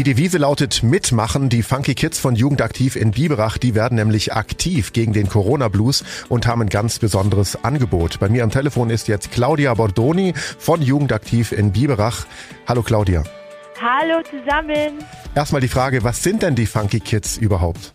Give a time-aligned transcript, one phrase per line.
[0.00, 1.50] Die Devise lautet mitmachen.
[1.50, 6.24] Die Funky Kids von Jugendaktiv in Biberach, die werden nämlich aktiv gegen den Corona Blues
[6.30, 8.18] und haben ein ganz besonderes Angebot.
[8.18, 12.24] Bei mir am Telefon ist jetzt Claudia Bordoni von Jugendaktiv in Biberach.
[12.66, 13.24] Hallo Claudia.
[13.78, 15.04] Hallo zusammen.
[15.34, 17.92] Erstmal die Frage, was sind denn die Funky Kids überhaupt?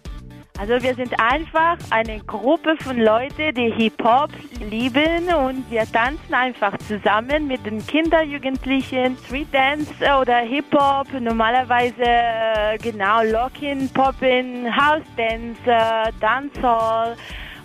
[0.60, 4.30] Also wir sind einfach eine Gruppe von Leuten, die Hip-Hop
[4.60, 12.04] lieben und wir tanzen einfach zusammen mit den Kindern, Jugendlichen, Street Dance oder Hip-Hop, normalerweise
[12.04, 15.60] äh, genau Locking, Poppin, House Dance,
[16.20, 17.16] Dancehall.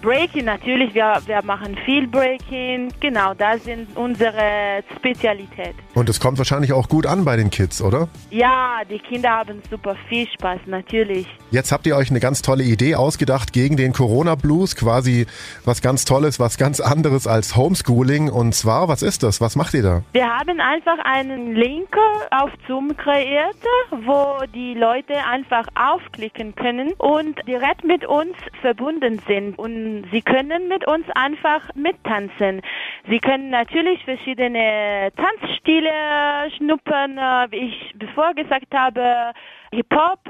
[0.02, 2.90] Breaking natürlich, wir, wir machen viel Breaking.
[3.00, 5.74] Genau, das sind unsere Spezialität.
[6.00, 8.08] Und es kommt wahrscheinlich auch gut an bei den Kids, oder?
[8.30, 11.26] Ja, die Kinder haben super viel Spaß, natürlich.
[11.50, 15.26] Jetzt habt ihr euch eine ganz tolle Idee ausgedacht gegen den Corona Blues, quasi
[15.66, 18.30] was ganz Tolles, was ganz anderes als Homeschooling.
[18.30, 19.42] Und zwar, was ist das?
[19.42, 20.02] Was macht ihr da?
[20.14, 21.94] Wir haben einfach einen Link
[22.30, 23.56] auf Zoom kreiert,
[23.90, 28.32] wo die Leute einfach aufklicken können und direkt mit uns
[28.62, 29.58] verbunden sind.
[29.58, 32.62] Und Sie können mit uns einfach mittanzen.
[33.08, 37.16] Sie können natürlich verschiedene Tanzstile schnuppern,
[37.50, 39.32] wie ich bevor gesagt habe,
[39.72, 40.20] Hip-Hop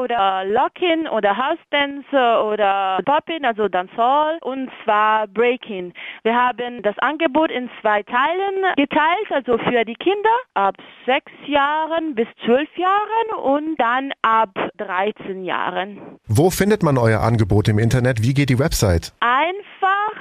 [0.00, 5.92] oder Lockin oder House Dance oder Poppin, also Dancehall und zwar Breaking.
[6.24, 12.14] Wir haben das Angebot in zwei Teilen geteilt, also für die Kinder ab sechs Jahren
[12.14, 16.18] bis zwölf Jahren und dann ab 13 Jahren.
[16.26, 18.22] Wo findet man euer Angebot im Internet?
[18.22, 19.12] Wie geht die Website?
[19.20, 20.12] Einfach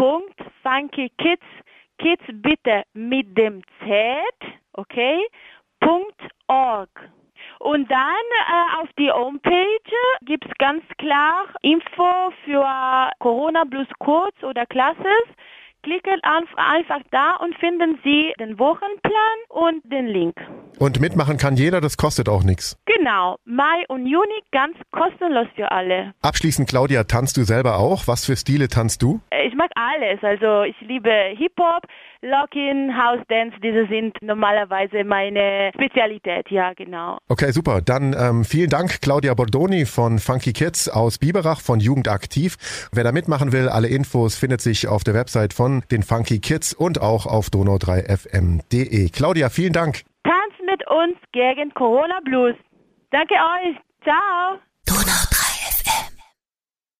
[0.00, 1.44] www.funkykids
[1.98, 5.18] Kids bitte mit dem Z, okay?
[6.48, 6.88] .org.
[7.58, 9.78] Und dann äh, auf die Homepage
[10.22, 12.66] gibt es ganz klar Info für
[13.18, 15.26] Corona Plus Kurz oder Classes.
[15.82, 20.34] Klicken einfach da und finden Sie den Wochenplan und den Link.
[20.78, 22.76] Und mitmachen kann jeder, das kostet auch nichts.
[22.84, 26.12] Genau, Mai und Juni ganz kostenlos für alle.
[26.22, 28.06] Abschließend, Claudia, tanzt du selber auch?
[28.06, 29.20] Was für Stile tanzt du?
[29.92, 30.22] Alles.
[30.22, 31.82] Also ich liebe Hip-Hop,
[32.22, 37.18] Lockin, House Dance, diese sind normalerweise meine Spezialität, ja genau.
[37.28, 37.80] Okay, super.
[37.80, 42.56] Dann ähm, vielen Dank, Claudia Bordoni von Funky Kids aus Biberach von Jugend aktiv.
[42.92, 46.72] Wer da mitmachen will, alle Infos findet sich auf der Website von den Funky Kids
[46.72, 49.08] und auch auf donau3fm.de.
[49.10, 50.02] Claudia, vielen Dank.
[50.22, 52.54] Tanz mit uns gegen Corona Blues.
[53.10, 53.76] Danke euch.
[54.04, 54.60] Ciao.